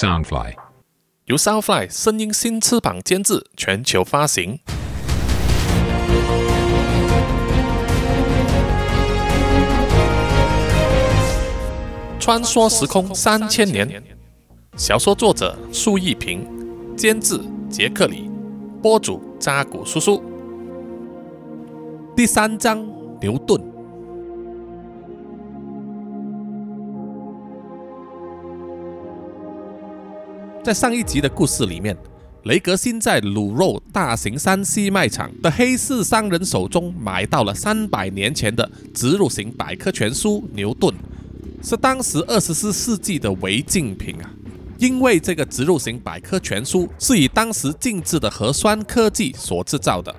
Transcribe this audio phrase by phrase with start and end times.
[0.00, 0.54] Soundfly。
[1.26, 4.58] 由 Soundfly 声音新翅膀监制，全球发行。
[12.18, 14.02] 穿梭时空三千年，
[14.74, 16.48] 小说作者苏一平，
[16.96, 18.30] 监制杰克里，
[18.80, 20.22] 播主扎古叔叔。
[22.16, 22.82] 第三章
[23.20, 23.69] 牛顿。
[30.62, 31.96] 在上一集的故事里面，
[32.42, 40.94] 雷格辛在卤肉大型山西卖场的黑市商人手中买到了三百年前的植入型百科全书《牛顿》。
[41.66, 44.30] 是当时二十四世纪的违禁品啊！
[44.78, 50.14] 因为这个植入型百科全书是以当时禁制的核酸科技所制造的。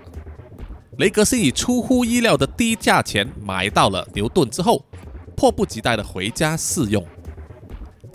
[0.97, 4.83] 雷格斯以出乎意料的低价钱买到了牛顿之后，
[5.35, 7.05] 迫不及待的回家试用。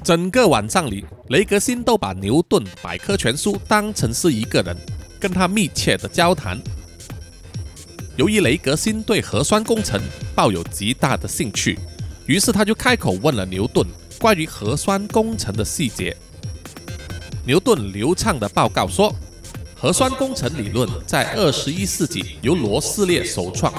[0.07, 4.77] 整个晚上里，雷格辛都把牛顿百科全书当成是一个人，
[5.19, 6.57] 跟他密切的交谈。
[8.15, 10.01] 由于雷格辛对核酸工程
[10.33, 11.77] 抱有极大的兴趣。
[12.27, 13.85] 于是他就开口问了牛顿
[14.21, 16.17] 关于核酸工程的细节。
[17.45, 19.13] 牛顿流畅地报告说，
[19.75, 23.75] 核酸工程理论在二十一世纪由罗斯列首创，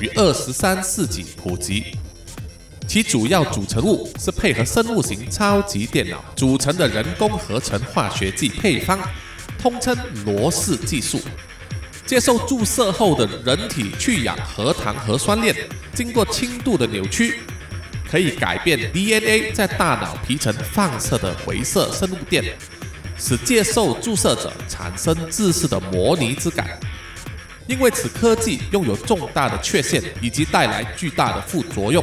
[0.00, 1.96] 于二十三世纪普及。
[2.88, 8.98] 其主要组成物是配合生物型超级电脑组成的人工合成化学剂配方，
[9.58, 9.94] 通称
[10.24, 11.20] 罗氏技术。
[12.06, 15.54] 接受注射后的人体去氧核糖核酸链，
[15.92, 17.40] 经过轻度的扭曲。
[18.10, 22.42] 可以改变 DNA 在大脑皮层放射的回射生物电，
[23.18, 26.80] 使接受注射者产生自视的模拟之感。
[27.66, 32.02] 因为此科技拥有重大的缺陷以及带来巨大的副作用，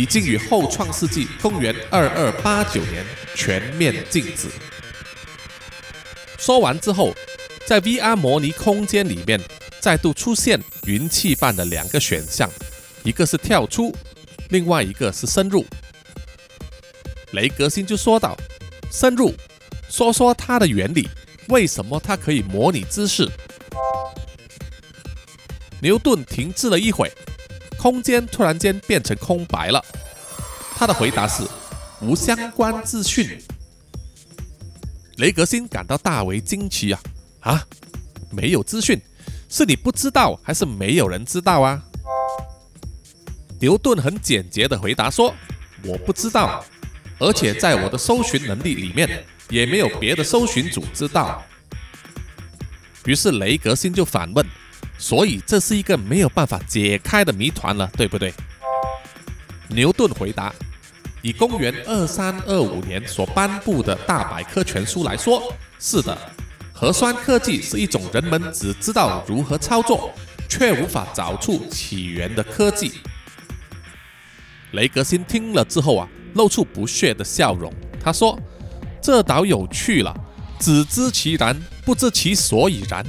[0.00, 4.48] 已经于后创世纪公元二二八九年全面禁止。
[6.38, 7.14] 说完之后，
[7.66, 9.38] 在 VR 模拟空间里面
[9.78, 12.50] 再度出现云气般的两个选项，
[13.02, 13.94] 一个是跳出。
[14.48, 15.66] 另外一个是深入，
[17.32, 18.34] 雷格星就说道
[18.90, 19.34] ：“深入，
[19.90, 21.06] 说说它的原理，
[21.48, 23.28] 为什么它可以模拟姿势？”
[25.82, 27.12] 牛顿停滞了一会，
[27.80, 29.82] 空间突然间变成空白了。
[30.76, 31.42] 他的回答是
[32.02, 33.40] ：“无相关资讯。”
[35.16, 37.00] 雷格星感到大为惊奇啊！
[37.40, 37.66] 啊，
[38.30, 39.00] 没有资讯，
[39.48, 41.82] 是你不知道，还是没有人知道啊？
[43.58, 45.34] 牛顿很简洁的回答说
[45.82, 46.62] ：“我不知道，
[47.18, 51.42] 而且在我的搜寻能力里面，也没有别的搜寻组知道。”
[53.06, 54.46] 于是雷格星就反问
[55.00, 58.32] ：“所以这是一个没有办法解开的谜团了，对不对？”
[59.68, 60.52] 牛顿回答
[61.22, 66.16] ：“以公元二三二五年所颁布的大百科全书来说，是的，
[66.72, 70.12] 核酸科技是一种人们只知道如何操作，
[70.48, 72.92] 却无法找出起源的科技。”
[74.72, 77.72] 雷格辛听了之后啊，露出不屑的笑容。
[78.02, 78.38] 他说
[79.02, 80.14] ：“这倒有趣了，
[80.58, 83.04] 只知其然，不知其所以然。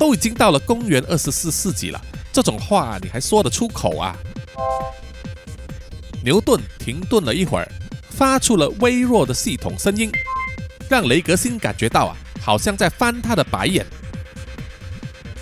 [0.00, 2.00] 都已经到了公元二十四世纪了，
[2.32, 4.16] 这种话你还说得出口啊？”
[6.24, 7.70] 牛顿停顿了一会儿，
[8.08, 10.10] 发出了微弱的系统声音，
[10.88, 13.84] 让雷格星感觉到啊，好像在翻他的白眼。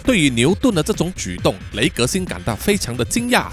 [0.03, 3.47] 对于牛顿的这种举动，雷格星感到非常的惊讶。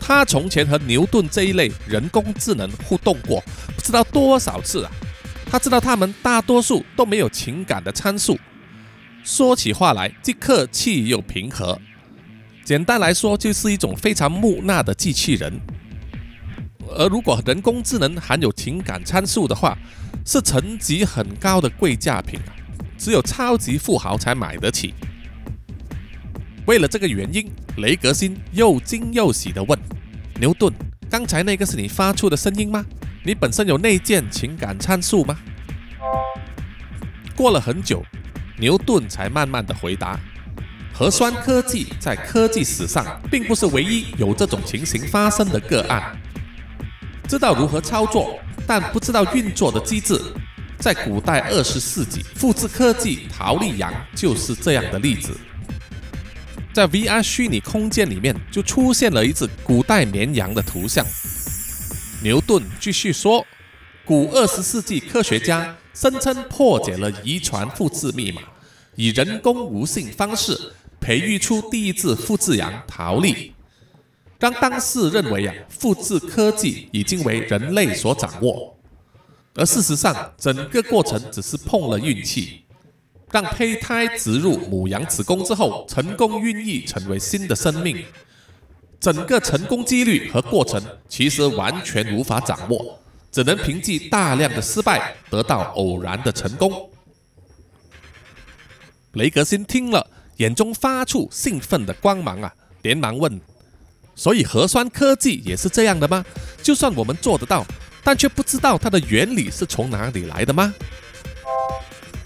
[0.00, 3.42] 他从前和牛顿这一类人工智能互动过，
[3.74, 4.92] 不知道多少次啊。
[5.50, 8.38] 他知道他们大多数都没有情感的参数，
[9.24, 11.78] 说起话来既客气又平和。
[12.64, 15.60] 简单来说，就是一种非常木讷的机器人。
[16.94, 19.76] 而如果人工智能含有情感参数的话，
[20.24, 22.38] 是层级很高的贵价品，
[22.98, 24.94] 只有超级富豪才买得起。
[26.66, 29.78] 为了这个原因，雷格辛又惊又喜地问
[30.38, 30.72] 牛顿
[31.10, 32.84] ：“刚才那个是你发出的声音吗？
[33.24, 35.36] 你本身有内建情感参数吗？”
[37.34, 38.04] 过了很久，
[38.62, 40.16] 牛顿才慢慢地回答
[40.94, 46.16] ：“核酸科技在科技史上并不是唯一有这种情形发生的个案。
[47.28, 50.16] 知道如何操作，但不知道运作的机制，
[50.78, 55.36] 在古代二十世纪复制科技陶丽羊就是这样的例子。”
[56.72, 61.04] 在 VR 虚拟空间里面，就出现了一只古代绵羊的图像。
[62.22, 63.44] 牛顿继续说
[64.06, 68.40] ：“古二十世纪科学家声称破解了遗传复制密码，
[68.96, 73.52] 以人工无性方式培育出第一只复制羊陶丽，
[74.38, 78.76] 让当事认为啊，复制科技已经为人类所掌握。
[79.54, 82.62] 而事实上，整个过程只是碰了运气，
[83.30, 88.04] 让胚胎植入母羊子宫之后，成功孕育成为新的生命。
[89.00, 93.00] 整个成功几率和过程其实完全无法掌握，
[93.32, 96.88] 只能凭借大量的失败得到偶然的成功。
[99.12, 100.06] 雷格辛听了，
[100.38, 103.40] 眼中发出兴奋的光芒啊，连忙问
[104.16, 106.24] ：“所以核酸科技也是这样的吗？
[106.62, 107.66] 就算我们做得到？”
[108.04, 110.74] 但却不知道它的原理是从哪里来的吗？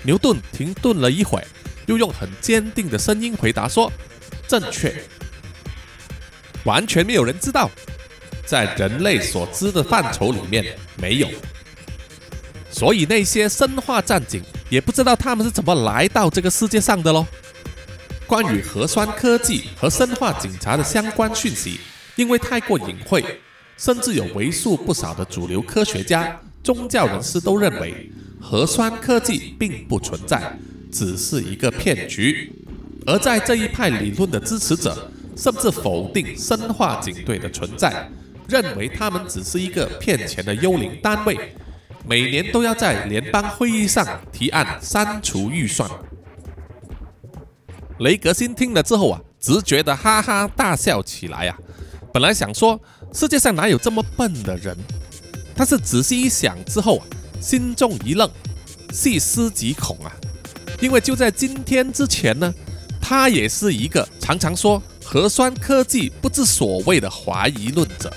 [0.05, 1.45] 牛顿停顿了一会儿，
[1.87, 3.93] 又用很坚定的声音回答说
[4.49, 5.03] ：“正确，
[6.65, 7.69] 完全没有人知道，
[8.47, 11.29] 在人类所知的范畴里面没有。
[12.71, 17.27] 所以那些生化战警也不知道他们是怎么来到这个世界上的喽。
[18.27, 21.81] 关于核酸科技和生化警察的相关讯息，
[22.17, 23.25] 因为太过隐晦。”
[23.79, 28.11] 甚至有为数不少的主流科学家、宗教人士都认为
[28.41, 30.59] 核酸科技并不存在，
[30.91, 32.51] 只是一个骗局。
[33.05, 38.11] 而在这一派理论的支持者，甚至否定生化警队的存在，
[38.49, 41.55] 认为他们只是一个骗钱的幽灵单位，
[42.07, 45.91] 每年都要在联邦会议上提案删除预算。
[47.99, 51.59] 雷格辛听了之后啊，直觉的哈哈大笑起来啊！
[52.13, 52.81] 本来想说。
[53.13, 54.77] 世界上哪有这么笨的人？
[55.55, 57.07] 但是仔细一想之后啊，
[57.41, 58.29] 心中一愣，
[58.93, 60.13] 细思极恐啊！
[60.81, 62.53] 因为就在今天之前呢，
[63.01, 68.13] 他也是一个常常说核酸科技不知所谓的怀疑论者。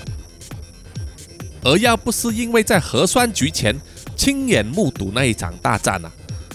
[1.62, 3.78] 而要不是因为在核酸局前
[4.16, 6.10] 亲眼目睹那一场大战啊，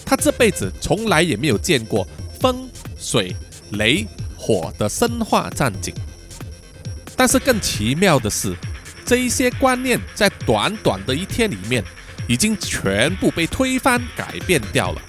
[0.05, 2.07] 他这辈子从来也没有见过
[2.39, 3.35] 风、水、
[3.71, 4.07] 雷、
[4.37, 5.93] 火的生化战警。
[7.15, 8.55] 但是更奇妙的是，
[9.05, 11.83] 这一些观念在短短的一天里面，
[12.27, 15.01] 已经全部被推翻改变掉了。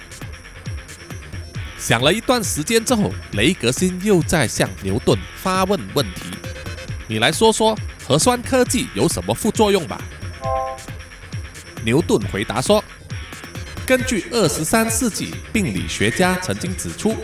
[1.77, 6.21] 想了一段时间之后，雷格辛又在向牛顿发问问题
[7.07, 10.01] ：“你来说说核酸科技有什么副作用吧？”
[11.83, 12.81] 牛顿回答说
[13.85, 17.17] ：“根据二十三世纪病理学家曾经指出，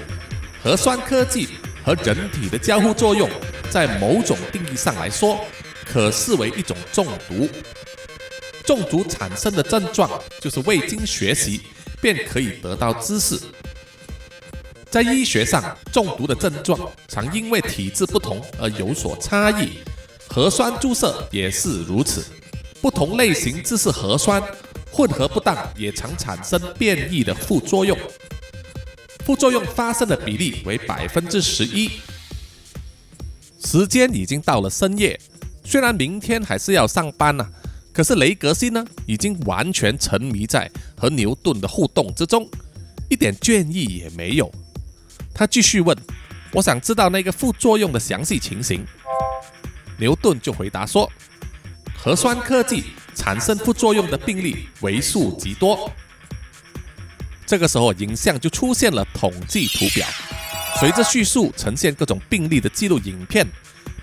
[0.61, 1.47] 核酸科技
[1.85, 3.29] 和人体的交互作用。”
[3.71, 5.43] 在某种定义上来说，
[5.83, 7.49] 可视为一种中毒。
[8.63, 10.07] 中毒产生的症状
[10.39, 11.61] 就是未经学习
[11.99, 13.39] 便可以得到知识。
[14.91, 19.79] 在医学上，中毒的症状常因为体质不同而有所差异。
[20.33, 22.25] 核酸注射也是如此，
[22.81, 24.41] 不同类型知识核酸
[24.91, 27.95] 混合不当，也常产生变异的副作用。
[29.23, 31.87] 副作用发生的比例为百分之十一。
[33.63, 35.19] 时间已经到了深夜，
[35.63, 37.47] 虽然明天还是要上班呐，
[37.93, 42.49] 可是雷格西呢，已经完全沉迷在和牛顿的互动之中，
[43.07, 44.51] 一点倦意也没有。
[45.31, 45.95] 他继续问
[46.53, 48.83] ：“我想知道那个副作用的详细情形。”
[49.97, 51.11] 牛顿就回答说
[51.97, 52.85] ：“核酸科技
[53.15, 55.91] 产生副作用的病例为数极多。”
[57.45, 60.07] 这个时候，影像就出现了统计图表。
[60.79, 63.45] 随着叙述呈现各种病例的记录影片，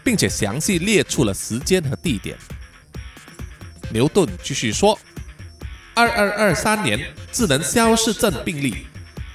[0.04, 2.36] 并且详细列出了时间和地点。
[3.92, 4.96] 牛顿继续说
[5.94, 8.86] ：“二二二三年智能消失症病例，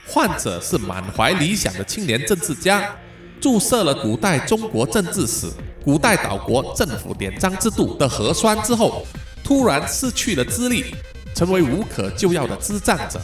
[0.08, 2.96] 患者是满怀理想的青年政治家，
[3.42, 5.52] 注射了古代中国政治史、
[5.86, 9.06] 古代岛国政府典章制度的核酸之后，
[9.44, 10.96] 突然失去了资历，
[11.36, 13.22] 成为无可救药的智障者。”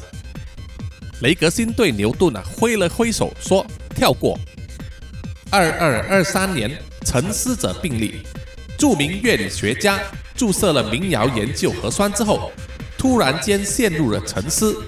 [1.21, 3.65] 雷格辛对牛顿啊挥了挥手说。
[3.95, 4.39] 跳过。
[5.49, 6.71] 二二二三年
[7.03, 8.21] 沉思者病例，
[8.77, 9.99] 著名乐理学家
[10.35, 12.51] 注射了民谣研究核酸之后，
[12.95, 14.83] 突然间陷入了沉思，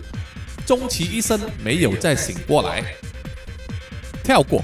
[0.63, 2.83] 终其一生没有再醒过来。
[4.23, 4.63] 跳过。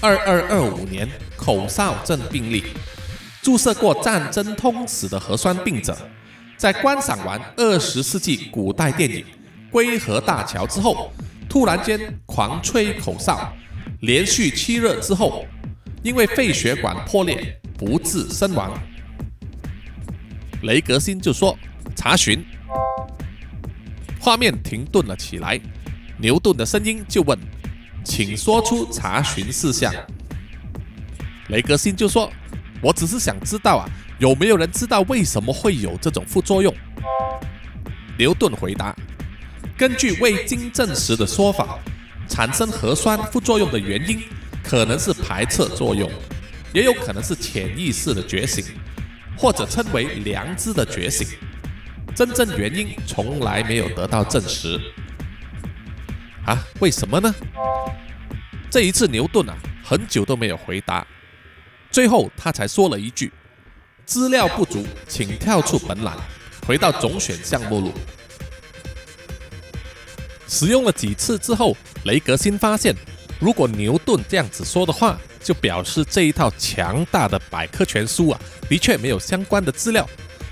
[0.00, 1.06] 二二二五年
[1.40, 2.62] 口哨症病例，
[3.40, 5.96] 注射过战争通史的核酸病者，
[6.58, 9.22] 在观赏完二十世纪古代电影
[9.70, 11.10] 《龟河大桥》之后。
[11.48, 13.52] 突然间狂吹口哨，
[14.02, 15.44] 连续七日之后，
[16.00, 18.72] 因为肺血管破裂不治身亡。
[20.62, 21.58] 雷格辛就说
[21.96, 22.46] ：“查询。”
[24.20, 25.60] 画面停顿了起来，
[26.18, 27.36] 牛顿的声音就问
[28.06, 29.92] ：“请说出查询事项。”
[31.50, 32.32] 雷格辛就说
[32.80, 33.88] ：“我只是想知道啊，
[34.18, 36.74] 有没有人知道为什么会有这种副作用？”
[38.16, 38.94] 牛顿回答。
[39.76, 41.78] 根据未经证实的说法，
[42.28, 44.22] 产生核酸副作用的原因
[44.62, 46.10] 可能是排斥作用，
[46.72, 48.64] 也有可能是潜意识的觉醒，
[49.36, 51.26] 或者称为良知的觉醒。
[52.14, 54.78] 真正原因从来没有得到证实。
[56.44, 57.34] 啊，为什么呢？
[58.70, 61.06] 这一次牛顿啊，很久都没有回答，
[61.90, 63.32] 最后他才说了一句
[64.06, 66.16] ：“资料不足，请跳出本栏，
[66.66, 67.92] 回到总选项目录。”
[70.46, 72.94] 使用了几次之后，雷格新发现，
[73.38, 80.08] 如果牛顿这样子说的话，就表示这一套强大的百科全书啊，的确没有相关的资料。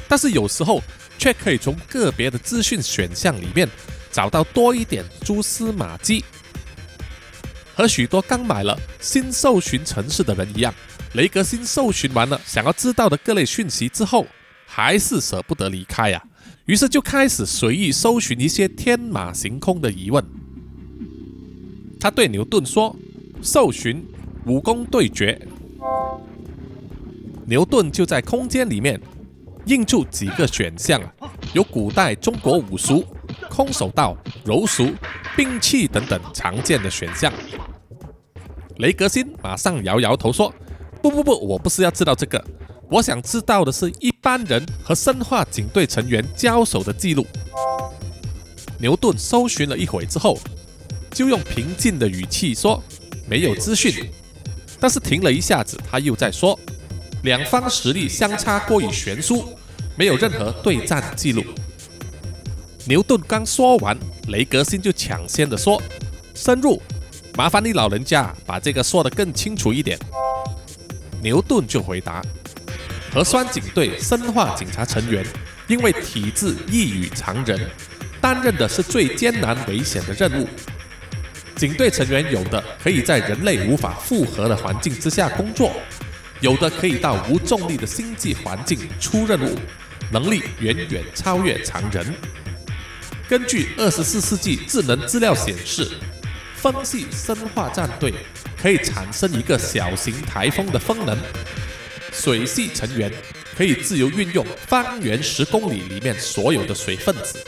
[0.09, 0.83] 但是有时候
[1.19, 3.69] 却可以从个别的资讯选项里面
[4.11, 6.25] 找到多一点蛛丝马迹。
[7.75, 10.75] 和许多刚买了新搜寻城市的人一样，
[11.15, 14.27] 雷格新搜寻完了想要知道的各类讯息之后，
[14.67, 16.23] 还是舍不得离开呀。
[16.67, 20.23] 于是就开始随意搜寻一些天马行空的疑问。
[21.99, 22.95] 他对牛顿说
[23.43, 24.07] ：“搜寻
[24.45, 25.41] 武功对决。”
[27.47, 29.01] 牛顿就在空间里面
[29.65, 33.03] 印出几个选项啊，有古代中国武术、
[33.49, 34.93] 空手道、柔术、
[35.35, 37.33] 兵器等等常见的选项。
[38.77, 40.55] 雷格辛马上摇摇头说
[41.03, 42.43] ：“不不不，我不是要知道这个，
[42.91, 47.27] 我想知道的是一般人和生化警队成员交手的记录。”
[48.81, 50.39] 牛顿搜寻了一会之后，
[51.11, 52.83] 就用平静的语气说
[53.29, 54.09] ：“没有资讯。”
[54.81, 56.59] 但是停了一下子，他又在说
[57.25, 59.45] ：“两方实力相差过于悬殊，
[59.97, 61.43] 没有任何对战记录。”
[62.87, 65.83] 牛顿刚说完，雷格星就抢先的说
[66.35, 66.81] ：“深入。”
[67.37, 69.99] 麻烦你老人家把这个说得更清楚一点。
[71.23, 72.23] 牛顿就回答：
[73.13, 75.25] 核酸警队生化警察成员
[75.67, 77.59] 因为体质异于常人，
[78.21, 80.49] 担任的是最艰难危险的任务。
[81.57, 85.73] 警队成员有的可以在人类无法复合的环境之下工作，
[86.41, 89.59] 有的可以到无重力的星际环境出任务，
[90.13, 92.15] 能力远远超越常人。
[93.29, 95.89] 根据二十四世纪智能资料显示。
[96.61, 98.13] 分析生化战队
[98.61, 101.17] 可以产生一个小型台风的风能，
[102.13, 103.13] 水系成员
[103.57, 107.39] 可以自由运用方圆十公里里面所有的水分子，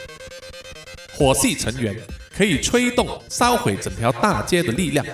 [1.13, 1.97] 火系成员
[2.37, 5.05] 可以吹动烧毁整条大街的力量，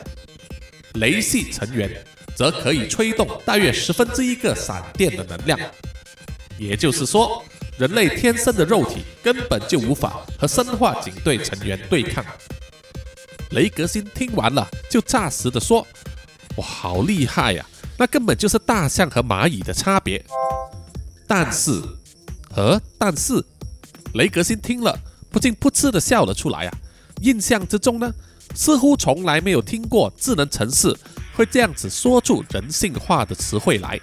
[0.95, 1.91] 雷系成员
[2.35, 5.59] 则可以吹动大约十分之一个闪电的能量。
[6.59, 7.45] 也就是说，
[7.79, 12.25] 人类天生的肉体根本就无法和生化警队成员对抗。
[13.51, 15.87] 雷格辛听完了，就诈实的说
[16.57, 17.65] ：“哇，好厉害呀！
[17.99, 20.25] 那根本就是大象和蚂蚁的差别。”
[21.27, 21.83] 但是，
[22.55, 23.45] 呃但是，
[24.15, 24.99] 雷格辛听了
[25.31, 26.73] 不禁噗嗤的笑了出来呀。
[27.23, 28.13] 印象之中呢，
[28.55, 30.95] 似乎从来没有听过智能城市
[31.35, 33.99] 会这样子说出人性化的词汇来。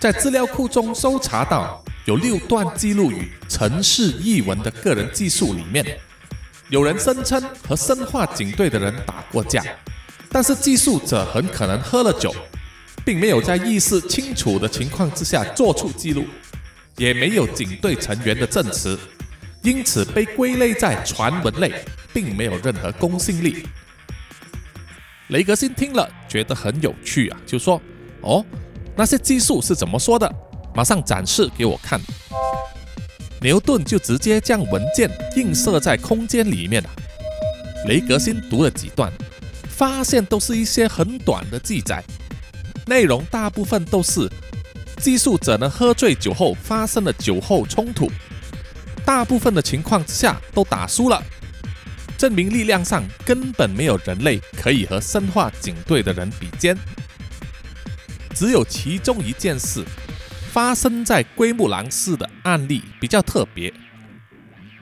[0.00, 5.98] 在资料库中搜查到有六段记录与城市译文的个人技术里面。
[6.70, 9.64] 有人声称和生化警队的人打过架，
[10.30, 12.34] 但是技术者很可能喝了酒，
[13.06, 16.26] 并没有在意识清楚的情况之下做出记录，
[16.98, 18.98] 也没有警队成员的证词，
[19.62, 21.72] 因此被归类在传闻类，
[22.12, 23.66] 并没有任何公信力。
[25.28, 27.80] 雷格辛听了觉得很有趣啊，就说
[28.20, 28.44] ：“哦，
[28.94, 30.30] 那些技术是怎么说的？
[30.74, 31.98] 马上展示给我看。”
[33.40, 36.90] 牛顿就直接将文件映射在空间里面了。
[37.86, 39.12] 雷格辛读了几段，
[39.68, 42.02] 发现都是一些很短的记载，
[42.86, 44.28] 内容大部分都是
[44.98, 48.10] 技术者呢喝醉酒后发生了酒后冲突，
[49.04, 51.22] 大部分的情况之下都打输了，
[52.18, 56.76] 证明力量上根本没有人类可以和生化警队的人比肩，
[58.34, 59.84] 只有其中一件事。
[60.58, 63.72] 发生在龟木兰市的案例比较特别。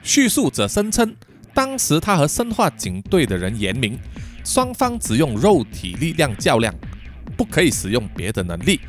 [0.01, 1.15] 叙述者声称，
[1.53, 3.95] 当时他和生化警队的人言明，
[4.43, 6.73] 双方只用肉体力量较量，
[7.37, 8.79] 不可以使用别的能力。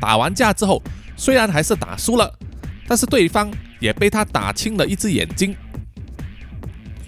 [0.00, 0.82] 打完架之后，
[1.14, 2.32] 虽然还是打输了，
[2.88, 5.54] 但是对方也被他打青了一只眼睛。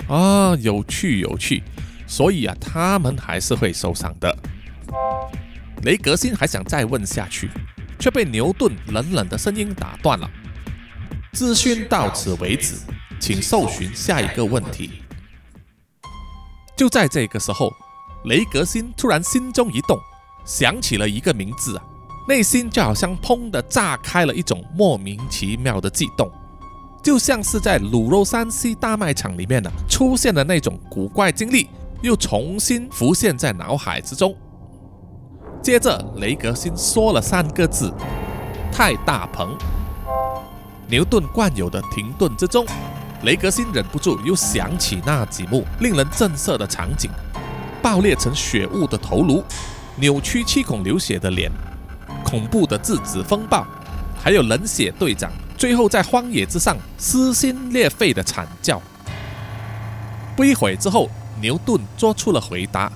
[0.09, 1.63] 啊，有趣有趣，
[2.07, 4.37] 所以啊，他们还是会受伤的。
[5.85, 7.49] 雷格辛还想再问下去。
[7.99, 10.31] 却被牛顿冷冷的声音打断了。
[11.33, 12.77] 资讯到此为止，
[13.21, 15.03] 请搜寻下一个问题。
[16.77, 17.73] 就在这个时候，
[18.25, 19.99] 雷格辛突然心中一动，
[20.45, 21.85] 想起了一个名字啊，
[22.29, 26.31] 内心就好像砰的炸开了一种莫名其妙的悸动，
[27.03, 31.69] 就像是在卤肉山西大卖场里面呢出现的那种古怪经历，
[32.03, 34.37] 又重新浮现在脑海之中。
[35.67, 37.93] 接着，雷格辛说了三个字
[38.71, 39.59] ：“太大鹏。”
[40.87, 42.65] 牛顿惯有的停顿之中，
[43.25, 47.11] 雷格辛忍不住又想起那几幕令人震慑的场景：
[47.83, 49.43] 爆裂成血雾的头颅，
[49.97, 51.51] 扭曲七孔流血的脸，
[52.25, 53.67] 恐怖的质子风暴，
[54.23, 58.81] 还有冷血队长最后在荒野之上撕心裂肺的惨叫。
[60.37, 62.89] 不一会之后，牛顿做出了回答：“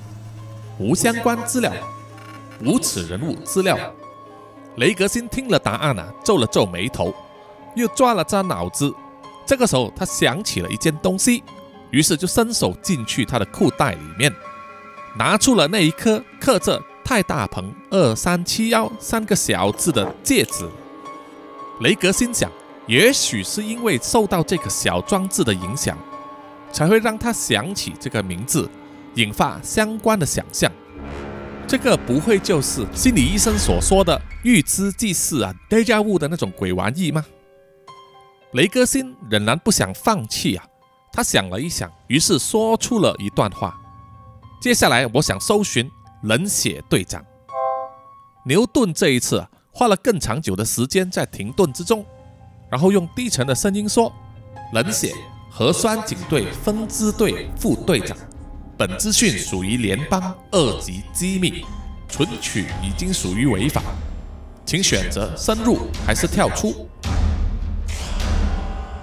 [0.78, 1.72] 无相关资料，
[2.64, 3.78] 无此人物资料。”
[4.76, 7.12] 雷格辛听了答案啊，皱了皱眉头，
[7.74, 8.94] 又抓了抓脑子。
[9.44, 11.42] 这个时候，他想起了一件东西，
[11.90, 14.32] 于是就伸手进去他的裤袋里面，
[15.18, 20.68] 拿出了那一颗刻着“泰大鹏二三七幺”三个小字的戒指。
[21.80, 22.50] 雷格心想，
[22.86, 25.98] 也许是因为受到这个小装置的影响。
[26.72, 28.70] 才会让他想起这个名字，
[29.16, 30.70] 引发相关的想象。
[31.70, 37.24] 这个不会就是心理医生所说的预知既视啊、deja vu 的那种鬼玩意吗？
[38.54, 40.66] 雷格辛仍然不想放弃啊，
[41.12, 43.80] 他想了一想，于是说出了一段话。
[44.60, 45.88] 接下来，我想搜寻
[46.24, 47.24] 冷血队长。
[48.44, 52.04] 牛顿这一次啊花了更长久的时间在停顿之中，
[52.68, 54.12] 然后用低沉的声音说
[54.74, 55.14] ：“冷血。”
[55.48, 58.16] 核酸警队分支队副队长，
[58.80, 61.66] 本资讯属于联邦二级机密，
[62.08, 63.82] 存取已经属于违法，
[64.64, 66.88] 请选择深入还是跳出。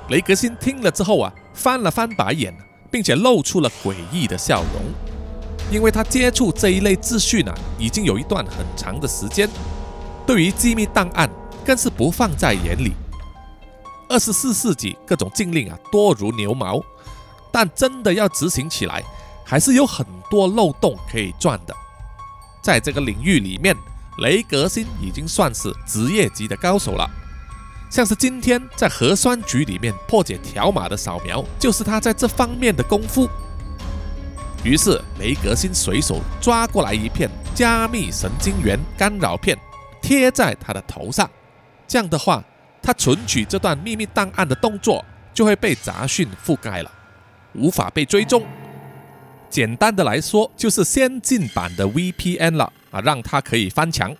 [0.09, 2.51] 雷格辛听了之后啊，翻了翻白眼，
[2.89, 4.81] 并且露出了诡异的笑容，
[5.71, 9.47] 因为他接触这一类资讯啊，已经有一段很长的时间，
[10.25, 11.29] 对于机密档案
[11.63, 12.93] 更是不放在眼里。
[14.09, 16.81] 二十四世纪各种禁令啊多如牛毛，
[17.51, 19.03] 但真的要执行起来，
[19.47, 21.73] 还是有很多漏洞可以钻的。
[22.61, 23.73] 在这个领域里面，
[24.17, 27.09] 雷格星已经算是职业级的高手了。
[27.89, 33.29] 像是今天在核酸局里面破解条码的扫描，就是他在这方面的功夫。
[34.63, 39.57] 于是雷格星随手抓过来一片加密神经元干扰片，
[40.01, 41.29] 贴在他的头上。
[41.87, 42.43] 这样的话。
[42.79, 46.91] 他存取这段秘密档案的动作就会被杂讯覆盖了，
[47.53, 48.45] 无法被追踪。
[49.49, 54.15] 简单的来说，就是先进版的 VPN 了啊，让它可以翻墙。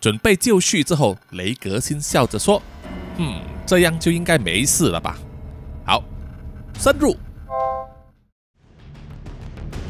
[0.00, 2.62] 准备就绪之后，雷格星笑着说
[3.18, 5.18] ：“嗯，这样就应该没事了吧？”
[5.84, 6.04] 好，
[6.78, 7.16] 深入。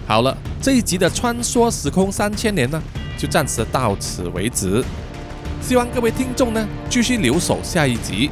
[0.07, 2.83] 好了，这一集的穿梭时空三千年呢，
[3.19, 4.83] 就暂时到此为止。
[5.61, 8.31] 希望各位听众呢继续留守下一集，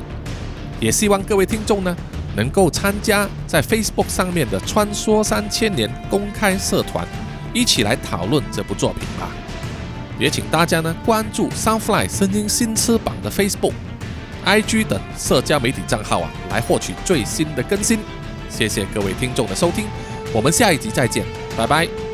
[0.80, 1.94] 也希望各位听众呢
[2.36, 7.06] 能够参加在 Facebook 上面的“穿梭三千年”公开社团，
[7.54, 9.30] 一起来讨论这部作品吧。
[10.18, 13.72] 也请大家呢关注 Soundfly 声音新翅膀的 Facebook、
[14.44, 17.98] IG 等社交媒体账号啊，来获取最新的更新。
[18.48, 19.86] 谢谢各位听众的收听，
[20.32, 21.24] 我们下一集再见，
[21.56, 22.05] 拜拜。